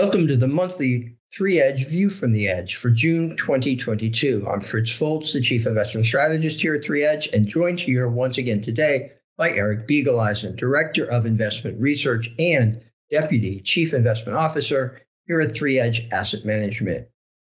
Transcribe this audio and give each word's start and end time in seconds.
Welcome 0.00 0.28
to 0.28 0.36
the 0.36 0.46
monthly 0.46 1.16
Three 1.36 1.58
Edge 1.58 1.88
View 1.88 2.08
from 2.08 2.30
the 2.30 2.46
Edge 2.46 2.76
for 2.76 2.88
June 2.88 3.36
2022. 3.36 4.46
I'm 4.48 4.60
Fritz 4.60 4.96
Folts, 4.96 5.32
the 5.32 5.40
Chief 5.40 5.66
Investment 5.66 6.06
Strategist 6.06 6.60
here 6.60 6.76
at 6.76 6.84
Three 6.84 7.02
Edge, 7.02 7.26
and 7.32 7.48
joined 7.48 7.80
here 7.80 8.08
once 8.08 8.38
again 8.38 8.60
today 8.60 9.10
by 9.36 9.50
Eric 9.50 9.88
Biegeleisen, 9.88 10.54
Director 10.54 11.10
of 11.10 11.26
Investment 11.26 11.80
Research 11.80 12.30
and 12.38 12.80
Deputy 13.10 13.60
Chief 13.62 13.92
Investment 13.92 14.38
Officer 14.38 15.02
here 15.26 15.40
at 15.40 15.52
Three 15.52 15.80
Edge 15.80 16.06
Asset 16.12 16.44
Management. 16.44 17.08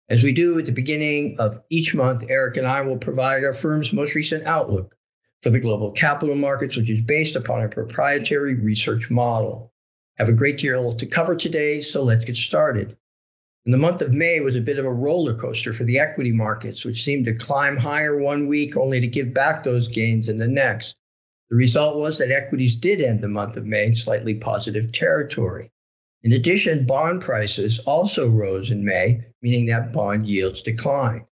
As 0.09 0.23
we 0.23 0.33
do 0.33 0.57
at 0.57 0.65
the 0.65 0.71
beginning 0.71 1.35
of 1.37 1.61
each 1.69 1.93
month, 1.93 2.23
Eric 2.27 2.57
and 2.57 2.65
I 2.65 2.81
will 2.81 2.97
provide 2.97 3.43
our 3.43 3.53
firm's 3.53 3.93
most 3.93 4.15
recent 4.15 4.47
outlook 4.47 4.95
for 5.43 5.51
the 5.51 5.59
global 5.59 5.91
capital 5.91 6.35
markets, 6.35 6.75
which 6.75 6.89
is 6.89 7.01
based 7.01 7.35
upon 7.35 7.61
a 7.61 7.69
proprietary 7.69 8.55
research 8.55 9.11
model. 9.11 9.70
Have 10.21 10.29
a 10.29 10.33
great 10.33 10.59
deal 10.59 10.93
to 10.93 11.05
cover 11.07 11.35
today, 11.35 11.81
so 11.81 12.03
let's 12.03 12.23
get 12.23 12.35
started. 12.35 12.95
And 13.65 13.73
the 13.73 13.79
month 13.79 14.03
of 14.03 14.13
May 14.13 14.39
was 14.39 14.55
a 14.55 14.61
bit 14.61 14.77
of 14.77 14.85
a 14.85 14.93
roller 14.93 15.33
coaster 15.33 15.73
for 15.73 15.83
the 15.83 15.97
equity 15.97 16.31
markets, 16.31 16.85
which 16.85 17.03
seemed 17.03 17.25
to 17.25 17.33
climb 17.33 17.75
higher 17.75 18.19
one 18.19 18.45
week 18.45 18.77
only 18.77 18.99
to 18.99 19.07
give 19.07 19.33
back 19.33 19.63
those 19.63 19.87
gains 19.87 20.29
in 20.29 20.37
the 20.37 20.47
next. 20.47 20.95
The 21.49 21.55
result 21.55 21.97
was 21.97 22.19
that 22.19 22.29
equities 22.29 22.75
did 22.75 23.01
end 23.01 23.21
the 23.21 23.29
month 23.29 23.57
of 23.57 23.65
May 23.65 23.87
in 23.87 23.95
slightly 23.95 24.35
positive 24.35 24.91
territory. 24.91 25.71
In 26.21 26.33
addition, 26.33 26.85
bond 26.85 27.21
prices 27.21 27.79
also 27.87 28.29
rose 28.29 28.69
in 28.69 28.85
May, 28.85 29.25
meaning 29.41 29.65
that 29.65 29.91
bond 29.91 30.27
yields 30.27 30.61
declined. 30.61 31.25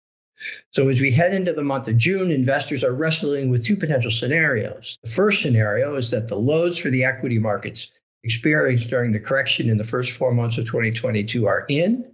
So, 0.71 0.89
as 0.89 1.01
we 1.01 1.11
head 1.11 1.35
into 1.35 1.53
the 1.53 1.65
month 1.65 1.89
of 1.89 1.97
June, 1.97 2.31
investors 2.31 2.85
are 2.85 2.95
wrestling 2.95 3.51
with 3.51 3.65
two 3.65 3.77
potential 3.77 4.13
scenarios. 4.13 4.97
The 5.03 5.11
first 5.11 5.43
scenario 5.43 5.97
is 5.97 6.13
that 6.13 6.29
the 6.29 6.37
lows 6.37 6.79
for 6.79 6.91
the 6.91 7.03
equity 7.03 7.41
markets 7.41 7.91
experienced 8.27 8.91
during 8.91 9.13
the 9.13 9.21
correction 9.21 9.71
in 9.71 9.79
the 9.79 9.85
first 9.85 10.11
four 10.11 10.35
months 10.35 10.59
of 10.59 10.65
2022 10.67 11.47
are 11.47 11.65
in, 11.69 12.05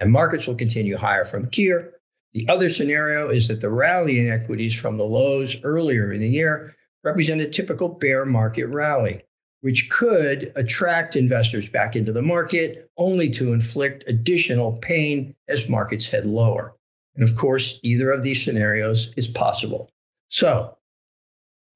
and 0.00 0.10
markets 0.10 0.48
will 0.48 0.56
continue 0.56 0.96
higher 0.96 1.24
from 1.24 1.48
here. 1.52 1.92
The 2.32 2.44
other 2.48 2.68
scenario 2.68 3.28
is 3.28 3.46
that 3.46 3.60
the 3.60 3.70
rally 3.70 4.18
in 4.18 4.28
equities 4.28 4.78
from 4.78 4.98
the 4.98 5.04
lows 5.04 5.56
earlier 5.62 6.12
in 6.12 6.22
the 6.22 6.28
year 6.28 6.74
represent 7.04 7.40
a 7.40 7.48
typical 7.48 7.88
bear 7.88 8.26
market 8.26 8.66
rally, 8.66 9.22
which 9.60 9.88
could 9.90 10.52
attract 10.56 11.14
investors 11.14 11.70
back 11.70 11.94
into 11.94 12.12
the 12.12 12.20
market 12.20 12.90
only 12.98 13.30
to 13.30 13.52
inflict 13.52 14.02
additional 14.08 14.76
pain 14.78 15.36
as 15.48 15.68
markets 15.68 16.08
head 16.08 16.26
lower. 16.26 16.74
And 17.14 17.22
of 17.22 17.36
course, 17.36 17.78
either 17.84 18.10
of 18.10 18.24
these 18.24 18.44
scenarios 18.44 19.12
is 19.16 19.28
possible. 19.28 19.88
So, 20.26 20.76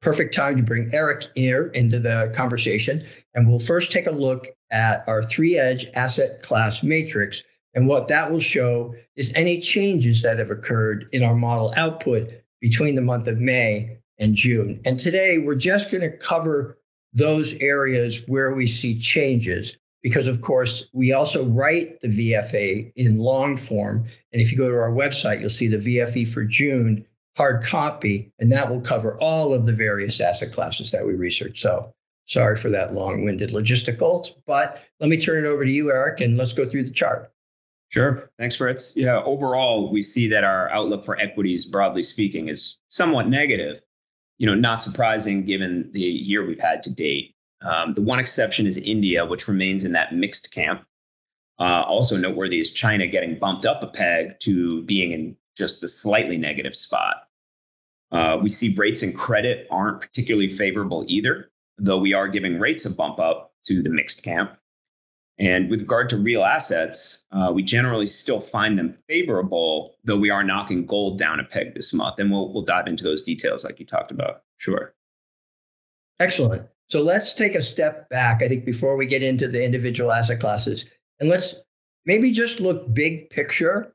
perfect 0.05 0.35
time 0.35 0.57
to 0.59 0.63
bring 0.63 0.91
Eric 0.93 1.27
here 1.35 1.69
into 1.69 1.99
the 1.99 2.31
conversation. 2.37 3.03
And 3.35 3.49
we'll 3.49 3.59
first 3.59 3.91
take 3.91 4.07
a 4.07 4.13
look 4.13 4.47
at 4.71 5.03
our 5.09 5.23
three 5.23 5.57
edge 5.57 5.87
asset 5.95 6.43
class 6.43 6.83
matrix 6.83 7.43
and 7.75 7.89
what 7.89 8.07
that 8.09 8.31
will 8.31 8.41
show 8.41 8.95
is 9.17 9.33
any 9.35 9.61
changes 9.61 10.23
that 10.23 10.39
have 10.39 10.51
occurred 10.51 11.09
in 11.13 11.25
our 11.25 11.35
model 11.35 11.73
output 11.77 12.31
between 12.61 12.95
the 12.95 13.03
month 13.03 13.27
of 13.27 13.41
May 13.41 13.99
and 14.19 14.35
June. 14.35 14.81
And 14.85 14.99
today 14.99 15.39
we're 15.39 15.57
just 15.57 15.91
going 15.91 16.03
to 16.03 16.17
cover 16.17 16.79
those 17.15 17.55
areas 17.55 18.23
where 18.27 18.55
we 18.55 18.67
see 18.67 18.99
changes 18.99 19.77
because 20.03 20.29
of 20.29 20.43
course 20.43 20.85
we 20.93 21.13
also 21.13 21.47
write 21.47 22.01
the 22.01 22.09
VFE 22.09 22.93
in 22.97 23.19
long 23.19 23.57
form 23.57 24.05
and 24.33 24.43
if 24.43 24.53
you 24.53 24.59
go 24.59 24.69
to 24.69 24.77
our 24.77 24.91
website 24.91 25.41
you'll 25.41 25.49
see 25.49 25.69
the 25.69 25.79
VFE 25.79 26.29
for 26.29 26.45
June 26.45 27.07
hard 27.37 27.63
copy 27.65 28.33
and 28.39 28.51
that 28.53 28.69
will 28.69 28.81
cover 28.81 29.19
all 29.21 29.55
of 29.55 29.67
the 29.67 29.73
various 29.73 30.21
asset 30.21 30.53
classes 30.53 30.91
that 30.93 31.05
we 31.05 31.15
research. 31.15 31.61
So 31.61 31.93
sorry 32.27 32.57
for 32.57 32.69
that 32.71 32.93
long-winded 32.95 33.51
logistical, 33.51 34.29
but 34.47 34.83
let 35.01 35.11
me 35.11 35.17
turn 35.17 35.45
it 35.45 35.49
over 35.49 35.65
to 35.65 35.71
you 35.71 35.91
Eric 35.91 36.21
and 36.21 36.37
let's 36.37 36.53
go 36.53 36.65
through 36.65 36.85
the 36.85 36.91
chart. 36.91 37.31
Sure. 37.89 38.31
Thanks, 38.39 38.57
Fritz. 38.57 38.97
Yeah, 38.97 39.23
overall, 39.23 39.93
we 39.93 40.03
see 40.03 40.27
that 40.29 40.43
our 40.43 40.69
outlook 40.71 41.05
for 41.05 41.17
equities, 41.21 41.65
broadly 41.65 42.03
speaking, 42.03 42.49
is 42.49 42.81
somewhat 42.89 43.29
negative. 43.29 43.81
You 44.39 44.47
know, 44.47 44.55
not 44.57 44.83
surprising 44.83 45.45
given 45.45 45.93
the 45.93 46.01
year 46.01 46.45
we've 46.45 46.61
had 46.61 46.83
to 46.85 46.93
date. 46.93 47.37
Um, 47.63 47.93
the 47.93 48.03
one 48.03 48.19
exception 48.19 48.67
is 48.67 48.79
India, 48.79 49.25
which 49.25 49.47
remains 49.47 49.85
in 49.85 49.93
that 49.93 50.13
mixed 50.13 50.53
camp. 50.53 50.85
Uh, 51.61 51.85
also 51.87 52.17
noteworthy 52.17 52.59
is 52.59 52.73
China 52.73 53.07
getting 53.07 53.39
bumped 53.39 53.65
up 53.65 53.83
a 53.83 53.87
peg 53.87 54.41
to 54.41 54.83
being 54.83 55.13
in 55.13 55.37
just 55.57 55.81
the 55.81 55.89
slightly 55.89 56.37
negative 56.39 56.75
spot. 56.75 57.29
Uh, 58.13 58.39
we 58.41 58.49
see 58.49 58.75
rates 58.77 59.03
and 59.03 59.17
credit 59.17 59.67
aren't 59.71 60.01
particularly 60.01 60.49
favorable 60.49 61.05
either, 61.09 61.51
though 61.79 61.99
we 61.99 62.15
are 62.15 62.29
giving 62.29 62.61
rates 62.61 62.85
a 62.85 62.95
bump 62.95 63.19
up 63.19 63.53
to 63.65 63.83
the 63.83 63.91
mixed 63.91 64.23
camp. 64.23 64.57
And 65.39 65.69
with 65.69 65.81
regard 65.81 66.09
to 66.11 66.17
real 66.17 66.45
assets, 66.45 67.25
uh, 67.33 67.51
we 67.53 67.65
generally 67.65 68.07
still 68.07 68.41
find 68.41 68.79
them 68.79 68.97
favorable, 69.09 69.97
though 70.05 70.17
we 70.17 70.31
are 70.31 70.45
knocking 70.45 70.87
gold 70.87 71.19
down 71.19 71.41
a 71.41 71.45
peg 71.45 71.75
this 71.75 71.93
month. 71.93 72.21
And 72.21 72.31
we'll, 72.31 72.53
we'll 72.53 72.63
dive 72.63 72.87
into 72.87 73.03
those 73.03 73.23
details 73.23 73.65
like 73.65 73.81
you 73.81 73.87
talked 73.87 74.13
about. 74.13 74.43
Sure. 74.59 74.95
Excellent. 76.21 76.69
So 76.89 77.03
let's 77.03 77.35
take 77.35 77.57
a 77.57 77.63
step 77.63 78.09
back, 78.11 78.43
I 78.43 78.47
think, 78.47 78.65
before 78.65 78.97
we 78.97 79.07
get 79.07 79.23
into 79.23 79.49
the 79.49 79.65
individual 79.65 80.13
asset 80.13 80.39
classes. 80.39 80.87
And 81.19 81.29
let's 81.29 81.57
maybe 82.07 82.31
just 82.31 82.61
look 82.61 82.95
big 82.95 83.31
picture 83.31 83.94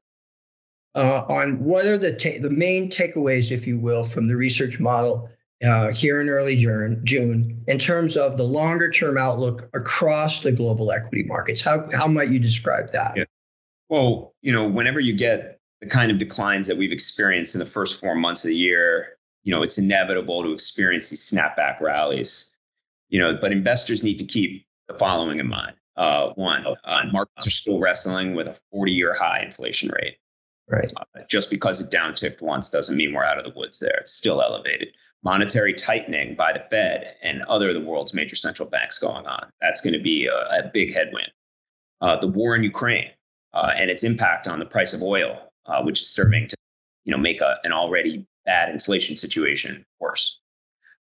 uh, 0.95 1.23
on 1.29 1.63
what 1.63 1.85
are 1.85 1.97
the, 1.97 2.13
ta- 2.13 2.41
the 2.41 2.49
main 2.49 2.89
takeaways, 2.89 3.51
if 3.51 3.67
you 3.67 3.79
will, 3.79 4.03
from 4.03 4.27
the 4.27 4.35
research 4.35 4.79
model 4.79 5.29
uh, 5.63 5.91
here 5.91 6.21
in 6.21 6.29
early 6.29 6.55
June, 6.55 7.01
June 7.03 7.63
in 7.67 7.77
terms 7.77 8.15
of 8.15 8.37
the 8.37 8.43
longer 8.43 8.89
term 8.89 9.17
outlook 9.17 9.69
across 9.73 10.41
the 10.41 10.51
global 10.51 10.91
equity 10.91 11.23
markets. 11.23 11.61
How, 11.61 11.85
how 11.93 12.07
might 12.07 12.29
you 12.29 12.39
describe 12.39 12.91
that? 12.91 13.17
Yeah. 13.17 13.25
Well, 13.89 14.33
you 14.41 14.51
know, 14.51 14.67
whenever 14.67 14.99
you 14.99 15.13
get 15.13 15.59
the 15.81 15.87
kind 15.87 16.11
of 16.11 16.17
declines 16.17 16.67
that 16.67 16.77
we've 16.77 16.91
experienced 16.91 17.55
in 17.55 17.59
the 17.59 17.65
first 17.65 17.99
four 17.99 18.15
months 18.15 18.43
of 18.43 18.49
the 18.49 18.55
year, 18.55 19.17
you 19.43 19.53
know, 19.53 19.63
it's 19.63 19.77
inevitable 19.77 20.43
to 20.43 20.51
experience 20.51 21.09
these 21.09 21.29
snapback 21.29 21.79
rallies. 21.81 22.53
You 23.09 23.19
know, 23.19 23.37
but 23.39 23.51
investors 23.51 24.03
need 24.03 24.19
to 24.19 24.25
keep 24.25 24.65
the 24.87 24.93
following 24.93 25.39
in 25.39 25.47
mind. 25.47 25.75
Uh, 25.95 26.29
one, 26.35 26.65
uh, 26.85 27.03
markets 27.11 27.47
are 27.47 27.51
still 27.51 27.79
wrestling 27.79 28.35
with 28.35 28.47
a 28.47 28.57
40 28.71 28.91
year 28.91 29.13
high 29.17 29.41
inflation 29.41 29.89
rate. 29.89 30.17
Right. 30.69 30.91
Uh, 30.97 31.21
just 31.29 31.49
because 31.49 31.81
it 31.81 31.91
downticked 31.91 32.41
once 32.41 32.69
doesn't 32.69 32.95
mean 32.95 33.13
we're 33.13 33.23
out 33.23 33.39
of 33.39 33.43
the 33.43 33.57
woods 33.59 33.79
there. 33.79 33.97
It's 33.99 34.13
still 34.13 34.41
elevated 34.41 34.89
monetary 35.23 35.73
tightening 35.73 36.35
by 36.35 36.53
the 36.53 36.63
Fed 36.69 37.15
and 37.21 37.41
other 37.43 37.69
of 37.69 37.75
the 37.75 37.81
world's 37.81 38.13
major 38.13 38.35
central 38.35 38.69
banks 38.69 38.97
going 38.97 39.25
on. 39.25 39.49
That's 39.61 39.81
going 39.81 39.93
to 39.93 39.99
be 39.99 40.27
a, 40.27 40.35
a 40.35 40.69
big 40.73 40.93
headwind. 40.93 41.31
Uh, 42.01 42.17
the 42.17 42.27
war 42.27 42.55
in 42.55 42.63
Ukraine 42.63 43.09
uh, 43.53 43.73
and 43.75 43.89
its 43.89 44.03
impact 44.03 44.47
on 44.47 44.59
the 44.59 44.65
price 44.65 44.93
of 44.93 45.01
oil, 45.01 45.51
uh, 45.65 45.81
which 45.83 46.01
is 46.01 46.09
serving 46.09 46.47
to 46.47 46.55
you 47.05 47.11
know 47.11 47.17
make 47.17 47.41
a, 47.41 47.57
an 47.63 47.73
already 47.73 48.25
bad 48.45 48.69
inflation 48.69 49.17
situation 49.17 49.85
worse. 49.99 50.39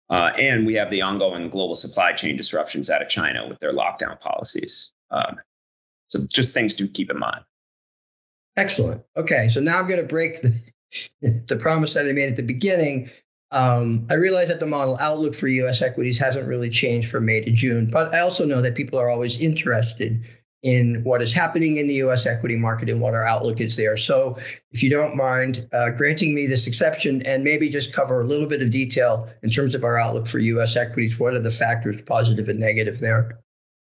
Uh, 0.09 0.31
and 0.37 0.65
we 0.65 0.75
have 0.75 0.89
the 0.89 1.01
ongoing 1.01 1.49
global 1.49 1.75
supply 1.75 2.11
chain 2.11 2.37
disruptions 2.37 2.89
out 2.89 3.01
of 3.01 3.09
China 3.09 3.47
with 3.47 3.57
their 3.59 3.73
lockdown 3.73 4.19
policies. 4.19 4.91
Um, 5.09 5.39
so 6.07 6.19
just 6.31 6.53
things 6.53 6.73
to 6.75 6.87
keep 6.87 7.09
in 7.09 7.17
mind. 7.17 7.43
Excellent. 8.55 9.03
Okay, 9.17 9.47
so 9.47 9.59
now 9.59 9.79
I'm 9.79 9.87
going 9.87 10.01
to 10.01 10.07
break 10.07 10.41
the, 10.41 10.53
the 11.47 11.55
promise 11.55 11.93
that 11.95 12.07
I 12.07 12.11
made 12.11 12.29
at 12.29 12.35
the 12.35 12.43
beginning 12.43 13.09
um, 13.53 14.07
I 14.09 14.15
realize 14.15 14.47
that 14.47 14.59
the 14.59 14.65
model 14.65 14.97
outlook 14.99 15.35
for 15.35 15.47
US 15.47 15.81
equities 15.81 16.17
hasn't 16.17 16.47
really 16.47 16.69
changed 16.69 17.09
from 17.09 17.25
May 17.25 17.41
to 17.41 17.51
June, 17.51 17.85
but 17.89 18.13
I 18.13 18.19
also 18.19 18.45
know 18.45 18.61
that 18.61 18.75
people 18.75 18.97
are 18.99 19.09
always 19.09 19.39
interested 19.39 20.23
in 20.63 21.01
what 21.03 21.21
is 21.21 21.33
happening 21.33 21.77
in 21.77 21.87
the 21.87 21.95
US 22.05 22.25
equity 22.25 22.55
market 22.55 22.89
and 22.89 22.99
what 22.99 23.13
our 23.13 23.25
outlook 23.25 23.61
is 23.61 23.75
there. 23.75 23.95
So, 23.95 24.39
if 24.71 24.81
you 24.81 24.89
don't 24.89 25.15
mind 25.15 25.67
uh, 25.71 25.91
granting 25.91 26.33
me 26.33 26.47
this 26.47 26.65
exception 26.65 27.21
and 27.27 27.43
maybe 27.43 27.69
just 27.69 27.93
cover 27.93 28.21
a 28.21 28.25
little 28.25 28.47
bit 28.47 28.63
of 28.63 28.71
detail 28.71 29.29
in 29.43 29.51
terms 29.51 29.75
of 29.75 29.83
our 29.83 29.99
outlook 29.99 30.25
for 30.25 30.39
US 30.39 30.75
equities, 30.75 31.19
what 31.19 31.33
are 31.33 31.39
the 31.39 31.51
factors, 31.51 32.01
positive 32.01 32.49
and 32.49 32.59
negative 32.59 33.01
there? 33.01 33.39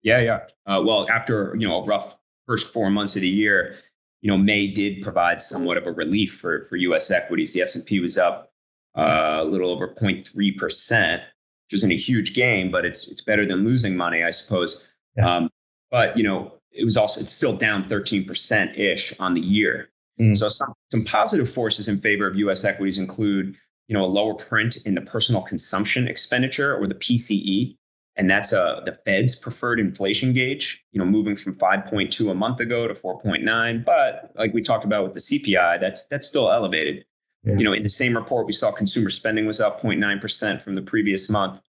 Yeah, 0.04 0.20
yeah. 0.20 0.40
Uh, 0.68 0.84
well, 0.86 1.10
after 1.10 1.56
you 1.58 1.68
know 1.68 1.82
a 1.82 1.86
rough 1.86 2.18
first 2.46 2.72
four 2.72 2.92
months 2.92 3.16
of 3.16 3.24
the 3.24 3.30
year, 3.30 3.78
you 4.26 4.32
know 4.32 4.40
May 4.40 4.66
did 4.66 5.04
provide 5.04 5.40
somewhat 5.40 5.78
of 5.78 5.86
a 5.86 5.92
relief 5.92 6.34
for 6.34 6.64
for 6.64 6.78
U.S. 6.78 7.12
equities. 7.12 7.54
The 7.54 7.62
S 7.62 7.76
and 7.76 7.86
P 7.86 8.00
was 8.00 8.18
up 8.18 8.52
uh, 8.96 9.38
a 9.42 9.46
little 9.46 9.70
over 9.70 9.88
0.3 9.88 10.58
percent, 10.58 11.22
which 11.68 11.76
isn't 11.76 11.92
a 11.92 11.96
huge 11.96 12.34
gain, 12.34 12.72
but 12.72 12.88
it's 12.88 13.08
it's 13.08 13.22
better 13.22 13.46
than 13.46 13.64
losing 13.64 13.96
money, 13.96 14.24
I 14.24 14.32
suppose. 14.32 14.84
Yeah. 15.16 15.32
Um, 15.32 15.52
but 15.92 16.18
you 16.18 16.24
know, 16.24 16.52
it 16.72 16.84
was 16.84 16.98
also 16.98 17.22
it's 17.22 17.32
still 17.32 17.56
down 17.56 17.88
13 17.88 18.26
percent 18.26 18.76
ish 18.76 19.14
on 19.20 19.36
the 19.36 19.42
year. 19.42 19.92
Mm. 20.20 20.36
So 20.36 20.50
some 20.50 20.74
some 20.90 21.04
positive 21.04 21.48
forces 21.48 21.88
in 21.88 22.00
favor 22.00 22.26
of 22.26 22.36
U.S. 22.36 22.66
equities 22.66 22.98
include 22.98 23.56
you 23.88 23.96
know 23.96 24.04
a 24.04 24.08
lower 24.08 24.34
print 24.34 24.78
in 24.88 24.96
the 24.96 25.02
personal 25.02 25.44
consumption 25.44 26.08
expenditure 26.08 26.76
or 26.76 26.88
the 26.88 26.96
PCE, 26.96 27.78
and 28.16 28.30
that's 28.30 28.54
a 28.54 28.82
the 28.86 28.98
Fed's 29.06 29.36
preferred 29.36 29.80
inflation 29.80 30.34
gauge. 30.34 30.84
You 30.92 31.00
know, 31.00 31.06
moving 31.06 31.36
from 31.36 31.56
5.2 31.56 32.32
a 32.32 32.34
month 32.34 32.60
ago 32.60 32.88
to 32.88 32.94
4.9, 32.94 33.86
but 33.86 34.32
like 34.36 34.54
we 34.54 34.62
talked 34.62 34.86
about 34.86 35.04
with 35.04 35.14
the 35.14 35.20
CPI, 35.20 35.80
that's 35.80 36.08
that's 36.08 36.28
still 36.28 36.52
elevated. 36.52 37.06
Yeah. 37.44 37.56
You 37.58 37.64
know, 37.64 37.74
in 37.74 37.84
the 37.84 37.90
same 37.90 38.16
report, 38.16 38.48
we 38.48 38.54
saw 38.54 38.72
consumer 38.72 39.10
spending 39.10 39.46
was 39.46 39.62
up 39.62 39.80
0.9% 39.80 40.62
from 40.62 40.74
the 40.74 40.82
previous 40.82 41.30
month. 41.30 41.62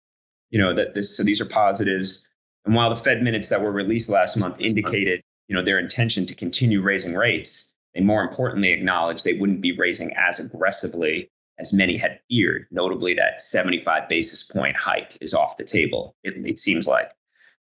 You 0.50 0.60
know, 0.60 0.72
that 0.74 0.94
this 0.94 1.16
so 1.16 1.22
these 1.22 1.40
are 1.40 1.46
positives. 1.46 2.28
And 2.64 2.74
while 2.74 2.90
the 2.90 2.96
Fed 2.96 3.22
minutes 3.22 3.48
that 3.48 3.60
were 3.60 3.72
released 3.72 4.08
last 4.08 4.36
month 4.38 4.58
indicated 4.58 5.22
you 5.48 5.54
know, 5.54 5.62
their 5.62 5.78
intention 5.78 6.26
to 6.26 6.34
continue 6.34 6.80
raising 6.80 7.14
rates, 7.14 7.72
they 7.94 8.00
more 8.00 8.22
importantly 8.22 8.72
acknowledged 8.72 9.24
they 9.24 9.34
wouldn't 9.34 9.60
be 9.60 9.76
raising 9.76 10.12
as 10.16 10.40
aggressively 10.40 11.30
as 11.58 11.72
many 11.72 11.96
had 11.96 12.20
feared. 12.28 12.66
Notably, 12.70 13.14
that 13.14 13.40
75 13.40 14.08
basis 14.08 14.42
point 14.42 14.76
hike 14.76 15.16
is 15.20 15.34
off 15.34 15.56
the 15.56 15.64
table. 15.64 16.16
It, 16.24 16.34
it 16.46 16.58
seems 16.58 16.86
like. 16.86 17.10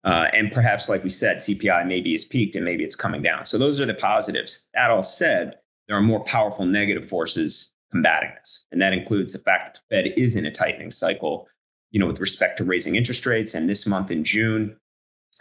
Uh, 0.05 0.29
and 0.33 0.51
perhaps, 0.51 0.89
like 0.89 1.05
we 1.05 1.11
said, 1.11 1.37
CPI 1.37 1.87
maybe 1.87 2.15
is 2.15 2.25
peaked 2.25 2.57
and 2.57 2.65
maybe 2.65 2.85
it's 2.85 2.97
coming 2.97 3.23
down. 3.23 3.45
So 3.45 3.59
those 3.59 3.81
are 3.81 3.87
the 3.87 3.95
positives. 3.95 4.69
That 4.75 4.91
all 4.91 5.03
said, 5.03 5.59
there 5.89 5.97
are 5.97 6.03
more 6.03 6.25
powerful 6.25 6.65
negative 6.65 7.09
forces 7.09 7.73
combating 7.91 8.31
this, 8.39 8.67
and 8.71 8.81
that 8.81 8.93
includes 8.93 9.33
the 9.33 9.41
fact 9.41 9.81
that 9.91 10.05
the 10.05 10.11
Fed 10.11 10.19
is 10.19 10.37
in 10.37 10.47
a 10.47 10.51
tightening 10.51 10.91
cycle. 10.91 11.49
You 11.91 11.99
know, 11.99 12.07
with 12.07 12.21
respect 12.21 12.57
to 12.59 12.65
raising 12.65 12.95
interest 12.95 13.27
rates, 13.27 13.55
and 13.55 13.69
this 13.69 13.87
month 13.87 14.11
in 14.11 14.23
June, 14.23 14.77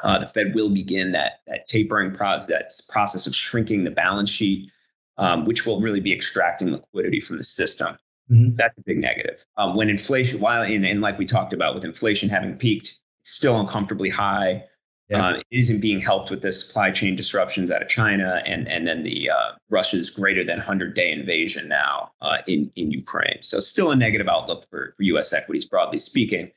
uh, 0.03 0.19
the 0.19 0.27
Fed 0.27 0.55
will 0.55 0.69
begin 0.69 1.11
that 1.11 1.41
that 1.47 1.67
tapering 1.67 2.11
process, 2.11 2.47
that 2.47 2.71
process 2.91 3.27
of 3.27 3.35
shrinking 3.35 3.83
the 3.83 3.91
balance 3.91 4.29
sheet, 4.29 4.71
um, 5.17 5.45
which 5.45 5.65
will 5.65 5.79
really 5.79 5.99
be 5.99 6.11
extracting 6.11 6.71
liquidity 6.71 7.21
from 7.21 7.37
the 7.37 7.43
system. 7.43 7.97
Mm-hmm. 8.31 8.55
That's 8.55 8.77
a 8.77 8.81
big 8.81 8.99
negative. 8.99 9.43
Um, 9.57 9.75
when 9.75 9.89
inflation, 9.89 10.39
while 10.39 10.61
in, 10.63 10.85
and 10.85 11.01
like 11.01 11.17
we 11.17 11.25
talked 11.25 11.53
about, 11.53 11.73
with 11.73 11.83
inflation 11.83 12.29
having 12.29 12.55
peaked, 12.55 12.99
it's 13.21 13.31
still 13.31 13.59
uncomfortably 13.59 14.09
high. 14.09 14.63
Yeah. 15.09 15.25
Uh, 15.25 15.33
it 15.37 15.45
isn't 15.49 15.79
being 15.79 15.99
helped 15.99 16.29
with 16.29 16.43
the 16.43 16.51
supply 16.51 16.91
chain 16.91 17.15
disruptions 17.15 17.71
out 17.71 17.81
of 17.81 17.87
China, 17.87 18.43
and 18.45 18.67
and 18.67 18.85
then 18.85 19.01
the 19.01 19.31
uh, 19.31 19.53
Russia's 19.69 20.11
greater 20.11 20.43
than 20.43 20.57
100 20.57 20.93
day 20.93 21.11
invasion 21.11 21.67
now 21.67 22.11
uh, 22.21 22.37
in 22.45 22.71
in 22.75 22.91
Ukraine. 22.91 23.39
So 23.41 23.59
still 23.59 23.91
a 23.91 23.95
negative 23.95 24.27
outlook 24.27 24.67
for 24.69 24.93
for 24.95 25.03
U.S. 25.03 25.33
equities 25.33 25.65
broadly 25.65 25.97
speaking. 25.97 26.51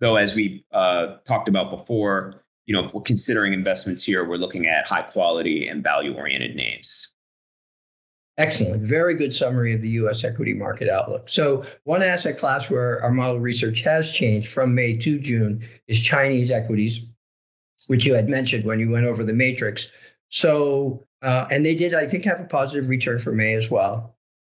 Though, 0.00 0.16
as 0.16 0.36
we 0.36 0.66
uh, 0.72 1.16
talked 1.26 1.48
about 1.48 1.70
before, 1.70 2.42
you 2.66 2.74
know, 2.74 2.84
if 2.84 2.92
we're 2.92 3.00
considering 3.00 3.54
investments 3.54 4.02
here, 4.04 4.28
we're 4.28 4.36
looking 4.36 4.66
at 4.66 4.86
high 4.86 5.02
quality 5.02 5.66
and 5.66 5.82
value 5.82 6.14
oriented 6.14 6.54
names. 6.54 7.14
Excellent. 8.38 8.82
Very 8.82 9.14
good 9.14 9.34
summary 9.34 9.72
of 9.72 9.80
the 9.80 9.88
US 9.90 10.22
equity 10.22 10.52
market 10.52 10.90
outlook. 10.90 11.30
So, 11.30 11.64
one 11.84 12.02
asset 12.02 12.36
class 12.36 12.68
where 12.68 13.02
our 13.02 13.10
model 13.10 13.40
research 13.40 13.80
has 13.80 14.12
changed 14.12 14.48
from 14.48 14.74
May 14.74 14.96
to 14.98 15.18
June 15.18 15.66
is 15.88 16.00
Chinese 16.00 16.50
equities, 16.50 17.00
which 17.86 18.04
you 18.04 18.14
had 18.14 18.28
mentioned 18.28 18.64
when 18.64 18.78
you 18.78 18.90
went 18.90 19.06
over 19.06 19.24
the 19.24 19.32
matrix. 19.32 19.88
So, 20.28 21.02
uh, 21.22 21.46
and 21.50 21.64
they 21.64 21.74
did, 21.74 21.94
I 21.94 22.06
think, 22.06 22.24
have 22.24 22.40
a 22.40 22.44
positive 22.44 22.90
return 22.90 23.18
for 23.18 23.32
May 23.32 23.54
as 23.54 23.70
well. 23.70 24.14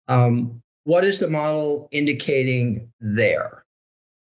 Um, 0.10 0.62
what 0.84 1.06
is 1.06 1.20
the 1.20 1.30
model 1.30 1.88
indicating 1.92 2.92
there? 3.00 3.64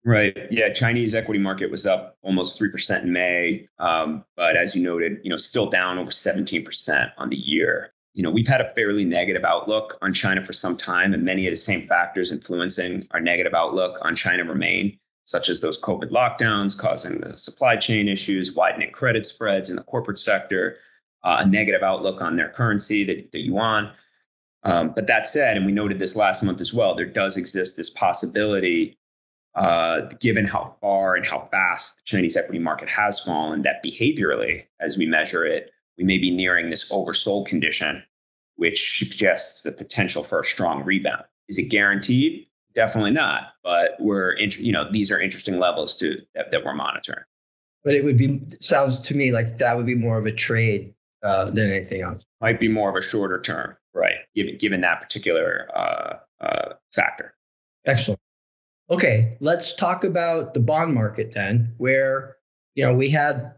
Right. 0.06 0.38
Yeah. 0.52 0.72
Chinese 0.72 1.16
equity 1.16 1.40
market 1.40 1.72
was 1.72 1.88
up 1.88 2.16
almost 2.22 2.62
3% 2.62 3.04
in 3.04 3.12
May. 3.12 3.68
Um, 3.80 4.24
but 4.36 4.56
as 4.56 4.76
you 4.76 4.84
noted, 4.84 5.20
you 5.24 5.30
know, 5.30 5.36
still 5.36 5.68
down 5.68 5.98
over 5.98 6.12
17% 6.12 7.12
on 7.18 7.30
the 7.30 7.38
year 7.38 7.92
you 8.18 8.24
know, 8.24 8.32
we've 8.32 8.48
had 8.48 8.62
a 8.62 8.74
fairly 8.74 9.06
negative 9.06 9.44
outlook 9.44 9.96
on 10.02 10.12
China 10.12 10.44
for 10.44 10.52
some 10.52 10.76
time, 10.76 11.14
and 11.14 11.24
many 11.24 11.46
of 11.46 11.52
the 11.52 11.56
same 11.56 11.88
factors 11.88 12.32
influencing 12.32 13.08
our 13.12 13.20
negative 13.20 13.54
outlook 13.54 14.00
on 14.02 14.16
China 14.16 14.44
remain, 14.44 14.98
such 15.26 15.50
as 15.50 15.62
those 15.62 15.80
COVID 15.80 16.10
lockdowns 16.10 16.76
causing 16.76 17.22
the 17.22 17.38
supply 17.38 17.76
chain 17.76 18.10
issues, 18.10 18.56
widening 18.56 18.90
credit 18.90 19.24
spreads 19.28 19.70
in 19.70 19.76
the 19.76 19.84
corporate 19.84 20.18
sector, 20.18 20.78
uh, 21.24 21.44
a 21.46 21.48
negative 21.48 21.84
outlook 21.84 22.20
on 22.20 22.38
their 22.38 22.50
currency, 22.50 23.04
the, 23.04 23.28
the 23.34 23.40
yuan. 23.40 23.92
Um, 24.64 24.94
but 24.96 25.06
that 25.06 25.28
said, 25.28 25.56
and 25.56 25.68
we 25.68 25.72
noted 25.72 26.00
this 26.00 26.16
last 26.16 26.42
month 26.42 26.60
as 26.60 26.74
well, 26.74 26.96
there 26.96 27.06
does 27.06 27.38
exist 27.38 27.78
this 27.78 27.92
possibility, 27.92 28.98
uh, 29.54 30.02
given 30.20 30.44
how 30.44 30.76
far 30.82 31.16
and 31.16 31.24
how 31.24 31.48
fast 31.52 31.98
the 31.98 32.04
Chinese 32.06 32.36
equity 32.36 32.58
market 32.58 32.90
has 32.90 33.20
fallen, 33.20 33.62
that 33.62 33.84
behaviorally, 33.86 34.64
as 34.80 34.98
we 34.98 35.06
measure 35.06 35.46
it, 35.46 35.72
we 35.98 36.04
may 36.04 36.18
be 36.18 36.32
nearing 36.32 36.70
this 36.70 36.92
oversold 36.92 37.48
condition, 37.48 38.04
which 38.56 38.98
suggests 38.98 39.64
the 39.64 39.72
potential 39.72 40.24
for 40.24 40.40
a 40.40 40.44
strong 40.44 40.84
rebound. 40.84 41.24
Is 41.50 41.58
it 41.58 41.70
guaranteed? 41.70 42.46
Definitely 42.76 43.12
not. 43.12 43.54
But 43.64 43.96
we're, 44.00 44.38
you 44.38 44.72
know, 44.72 44.90
these 44.92 45.12
are 45.12 45.20
interesting 45.20 45.60
levels 45.60 45.96
to 45.98 46.22
that, 46.36 46.52
that 46.52 46.64
we're 46.64 46.76
monitoring. 46.76 47.24
But 47.84 47.96
it 47.96 48.04
would 48.04 48.18
be 48.18 48.42
sounds 48.60 49.00
to 49.00 49.16
me 49.16 49.32
like 49.32 49.58
that 49.58 49.78
would 49.78 49.86
be 49.86 49.96
more 49.96 50.18
of 50.18 50.26
a 50.26 50.32
trade 50.32 50.94
uh, 51.24 51.50
than 51.52 51.72
anything 51.72 52.02
else. 52.02 52.24
Might 52.42 52.60
be 52.60 52.68
more 52.68 52.90
of 52.90 52.96
a 52.96 53.02
shorter 53.02 53.42
term, 53.42 53.76
right? 53.94 54.18
Given 54.36 54.58
given 54.58 54.82
that 54.82 55.02
particular 55.02 55.70
uh, 55.76 56.18
uh, 56.42 56.74
factor. 56.94 57.34
Excellent. 57.86 58.20
Okay, 58.90 59.36
let's 59.40 59.74
talk 59.74 60.04
about 60.04 60.54
the 60.54 60.60
bond 60.60 60.94
market 60.94 61.34
then, 61.34 61.74
where 61.78 62.36
you 62.76 62.86
know 62.86 62.94
we 62.94 63.10
had 63.10 63.54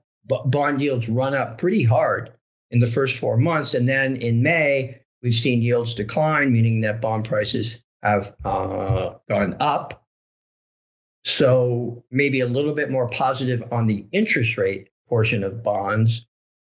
bond 0.46 0.81
yields 0.81 1.10
run 1.10 1.34
up 1.34 1.58
pretty 1.58 1.84
hard 1.84 2.31
in 2.72 2.80
the 2.80 2.88
first 2.88 3.20
four 3.20 3.38
months. 3.38 3.74
And 3.74 3.90
then 3.90 4.16
in 4.18 4.44
May, 4.44 5.00
we've 5.22 5.34
seen 5.34 5.62
yields 5.62 5.94
decline, 5.94 6.52
meaning 6.52 6.81
that 6.81 7.02
bond 7.02 7.26
prices 7.26 7.81
have 8.04 8.36
uh, 8.46 9.14
gone 9.28 9.56
up. 9.60 10.06
So 11.24 12.04
maybe 12.12 12.40
a 12.40 12.48
little 12.48 12.74
bit 12.74 12.92
more 12.92 13.10
positive 13.10 13.64
on 13.72 13.88
the 13.88 14.06
interest 14.12 14.58
rate 14.58 14.90
portion 15.08 15.44
of 15.44 15.64
bonds. 15.64 16.26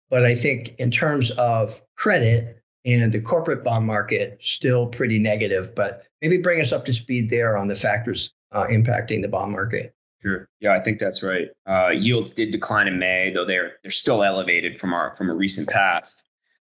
But 0.09 0.25
I 0.25 0.35
think 0.35 0.75
in 0.77 0.91
terms 0.91 1.31
of 1.31 1.81
credit 1.95 2.61
and 2.83 3.13
the 3.13 3.21
corporate 3.21 3.63
bond 3.63 3.85
market, 3.85 4.37
still 4.41 4.87
pretty 4.87 5.19
negative. 5.19 5.73
But 5.73 6.03
maybe 6.21 6.37
bring 6.37 6.59
us 6.59 6.73
up 6.73 6.83
to 6.85 6.93
speed 6.93 7.29
there 7.29 7.55
on 7.55 7.67
the 7.67 7.75
factors 7.75 8.33
uh, 8.51 8.65
impacting 8.65 9.21
the 9.21 9.29
bond 9.29 9.51
market. 9.51 9.95
Sure. 10.21 10.47
Yeah, 10.59 10.73
I 10.73 10.79
think 10.79 10.99
that's 10.99 11.23
right. 11.23 11.49
Uh, 11.65 11.89
yields 11.89 12.33
did 12.33 12.51
decline 12.51 12.87
in 12.87 12.99
May, 12.99 13.31
though 13.31 13.45
they're 13.45 13.73
they're 13.81 13.91
still 13.91 14.23
elevated 14.23 14.79
from 14.79 14.93
our 14.93 15.15
from 15.15 15.29
a 15.29 15.33
recent 15.33 15.67
past. 15.67 16.23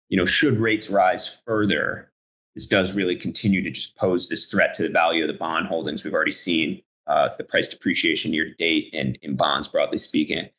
You 0.09 0.17
know, 0.17 0.25
should 0.25 0.57
rates 0.57 0.89
rise 0.89 1.41
further, 1.45 2.11
this 2.53 2.67
does 2.67 2.95
really 2.95 3.15
continue 3.15 3.61
to 3.63 3.71
just 3.71 3.97
pose 3.97 4.29
this 4.29 4.47
threat 4.47 4.73
to 4.75 4.83
the 4.83 4.89
value 4.89 5.23
of 5.23 5.27
the 5.27 5.33
bond 5.37 5.67
holdings. 5.67 6.03
We've 6.03 6.13
already 6.13 6.31
seen 6.31 6.81
uh, 7.07 7.29
the 7.37 7.43
price 7.43 7.67
depreciation 7.69 8.33
year 8.33 8.45
to 8.45 8.53
date 8.55 8.89
in 8.93 9.15
in 9.21 9.35
bonds, 9.35 9.69
broadly 9.69 9.99
speaking. 9.99 10.49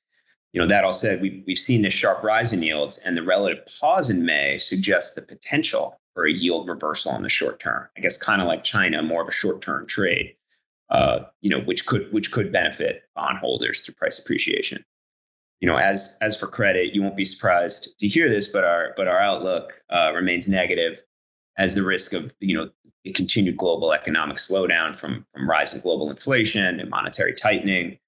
You 0.53 0.63
know, 0.63 0.67
that 0.67 0.85
all 0.85 0.93
said, 0.93 1.21
we've 1.21 1.45
we've 1.47 1.59
seen 1.59 1.83
this 1.83 1.93
sharp 1.93 2.23
rise 2.23 2.55
in 2.55 2.63
yields, 2.63 2.99
and 2.99 3.15
the 3.15 3.23
relative 3.23 3.65
pause 3.79 4.09
in 4.09 4.25
May 4.25 4.57
suggests 4.57 5.15
the 5.15 5.23
potential 5.23 6.01
for 6.15 6.27
a 6.27 6.33
yield 6.33 6.67
reversal 6.67 7.15
in 7.15 7.23
the 7.23 7.29
short 7.29 7.61
term. 7.61 7.89
I 7.95 8.01
guess 8.01 8.17
kind 8.17 8.41
of 8.41 8.49
like 8.49 8.65
China, 8.65 9.03
more 9.03 9.21
of 9.21 9.29
a 9.29 9.33
short 9.33 9.61
term 9.61 9.87
trade 9.87 10.36
uh, 10.91 11.21
you 11.41 11.51
know, 11.51 11.61
which 11.61 11.87
could 11.87 12.13
which 12.13 12.33
could 12.33 12.53
benefit 12.53 13.03
bondholders 13.15 13.83
through 13.83 13.95
price 13.95 14.19
appreciation. 14.19 14.85
You 15.61 15.69
know, 15.69 15.77
as 15.77 16.17
as 16.21 16.37
for 16.37 16.47
credit, 16.47 16.95
you 16.95 17.03
won't 17.03 17.17
be 17.17 17.25
surprised 17.25 17.99
to 17.99 18.09
hear 18.09 18.29
this, 18.29 18.49
but 18.49 18.65
our 18.65 18.93
but 18.97 19.09
our 19.09 19.19
outlook 19.19 19.73
uh, 19.91 20.13
remains 20.15 20.49
negative 20.49 21.03
as 21.59 21.75
the 21.75 21.83
risk 21.83 22.13
of 22.13 22.35
you 22.41 22.57
know 22.57 22.71
continued 23.15 23.57
global 23.57 23.93
economic 23.93 24.37
slowdown 24.37 24.95
from 24.95 25.25
from 25.33 25.49
rising 25.49 25.81
global 25.81 26.11
inflation 26.11 26.79
and 26.79 26.91
monetary 26.91 27.35
tightening, 27.35 27.99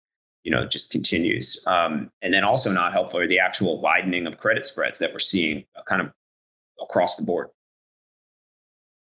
you 0.44 0.50
know, 0.50 0.66
just 0.66 0.90
continues. 0.90 1.62
Um, 1.66 2.10
and 2.22 2.32
then 2.32 2.44
also 2.44 2.70
not 2.70 2.92
helpful 2.92 3.20
are 3.20 3.26
the 3.26 3.38
actual 3.38 3.80
widening 3.80 4.26
of 4.26 4.38
credit 4.38 4.66
spreads 4.66 4.98
that 4.98 5.12
we're 5.12 5.18
seeing 5.18 5.64
uh, 5.76 5.82
kind 5.88 6.02
of 6.02 6.12
across 6.80 7.16
the 7.16 7.24
board. 7.24 7.48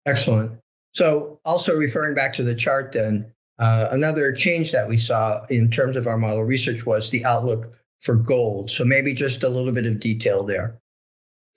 Excellent. 0.05 0.59
So 0.93 1.39
also 1.43 1.75
referring 1.75 2.15
back 2.15 2.33
to 2.33 2.43
the 2.43 2.55
chart, 2.55 2.93
then 2.93 3.31
uh, 3.59 3.87
another 3.91 4.31
change 4.31 4.71
that 4.71 4.87
we 4.87 4.97
saw 4.97 5.43
in 5.49 5.69
terms 5.69 5.97
of 5.97 6.07
our 6.07 6.17
model 6.17 6.43
research 6.43 6.85
was 6.85 7.11
the 7.11 7.25
outlook 7.25 7.77
for 7.99 8.15
gold. 8.15 8.71
So 8.71 8.85
maybe 8.85 9.13
just 9.13 9.43
a 9.43 9.49
little 9.49 9.71
bit 9.71 9.85
of 9.85 9.99
detail 9.99 10.43
there. 10.43 10.79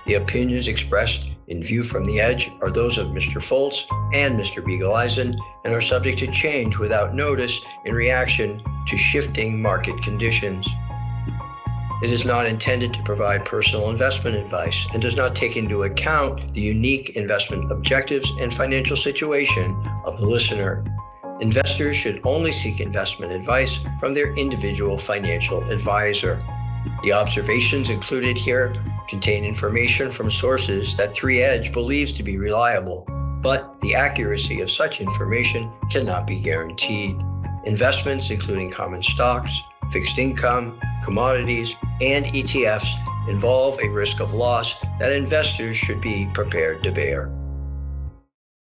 The 0.07 0.15
opinions 0.15 0.67
expressed 0.67 1.29
in 1.49 1.61
View 1.61 1.83
from 1.83 2.03
the 2.03 2.19
Edge 2.19 2.51
are 2.63 2.71
those 2.71 2.97
of 2.97 3.09
Mr. 3.09 3.39
Folts 3.39 3.85
and 4.11 4.39
Mr. 4.39 4.65
Biegeleisen 4.65 5.37
and 5.63 5.71
are 5.71 5.79
subject 5.79 6.17
to 6.17 6.31
change 6.31 6.79
without 6.79 7.13
notice 7.13 7.61
in 7.85 7.93
reaction 7.93 8.63
to 8.87 8.97
shifting 8.97 9.61
market 9.61 10.01
conditions. 10.01 10.67
It 12.01 12.09
is 12.09 12.25
not 12.25 12.47
intended 12.47 12.95
to 12.95 13.03
provide 13.03 13.45
personal 13.45 13.91
investment 13.91 14.35
advice 14.35 14.87
and 14.91 14.99
does 14.99 15.15
not 15.15 15.35
take 15.35 15.55
into 15.55 15.83
account 15.83 16.51
the 16.53 16.61
unique 16.61 17.15
investment 17.15 17.71
objectives 17.71 18.31
and 18.39 18.51
financial 18.51 18.97
situation 18.97 19.79
of 20.03 20.17
the 20.17 20.25
listener. 20.25 20.83
Investors 21.41 21.95
should 21.95 22.19
only 22.23 22.51
seek 22.51 22.79
investment 22.79 23.31
advice 23.31 23.81
from 23.99 24.15
their 24.15 24.33
individual 24.33 24.97
financial 24.97 25.63
advisor. 25.69 26.43
The 27.03 27.13
observations 27.13 27.91
included 27.91 28.35
here 28.35 28.73
contain 29.07 29.45
information 29.45 30.09
from 30.09 30.31
sources 30.31 30.97
that 30.97 31.13
3Edge 31.13 31.71
believes 31.71 32.11
to 32.13 32.23
be 32.23 32.39
reliable, 32.39 33.05
but 33.43 33.79
the 33.81 33.93
accuracy 33.93 34.61
of 34.61 34.71
such 34.71 35.01
information 35.01 35.71
cannot 35.91 36.25
be 36.25 36.39
guaranteed. 36.39 37.15
Investments, 37.65 38.31
including 38.31 38.71
common 38.71 39.03
stocks, 39.03 39.61
fixed 39.91 40.17
income, 40.17 40.79
commodities, 41.03 41.75
and 42.01 42.25
ETFs 42.25 42.89
involve 43.29 43.79
a 43.81 43.89
risk 43.89 44.19
of 44.19 44.33
loss 44.33 44.75
that 44.99 45.11
investors 45.11 45.77
should 45.77 46.01
be 46.01 46.27
prepared 46.33 46.83
to 46.83 46.91
bear. 46.91 47.31